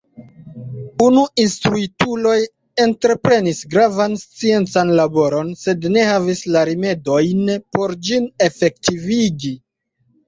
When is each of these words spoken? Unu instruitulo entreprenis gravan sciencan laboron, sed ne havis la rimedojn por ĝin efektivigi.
Unu 1.07 1.23
instruitulo 1.41 2.31
entreprenis 2.85 3.61
gravan 3.75 4.17
sciencan 4.23 4.93
laboron, 5.03 5.53
sed 5.65 5.87
ne 5.99 6.09
havis 6.11 6.43
la 6.57 6.67
rimedojn 6.73 7.55
por 7.79 7.97
ĝin 8.09 8.29
efektivigi. 8.51 9.53